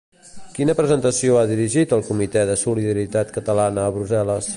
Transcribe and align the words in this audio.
Quina 0.53 0.73
presentació 0.77 1.35
ha 1.41 1.43
dirigit 1.51 1.93
el 1.97 2.03
Comitè 2.07 2.45
de 2.51 2.57
Solidaritat 2.63 3.35
Catalana 3.37 3.85
a 3.91 3.95
Brussel·les? 3.99 4.49